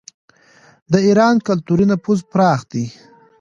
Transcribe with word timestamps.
د 0.91 0.93
ایران 1.07 1.35
کلتوري 1.47 1.85
نفوذ 1.91 2.19
پراخ 2.31 2.59
دی. 2.71 2.85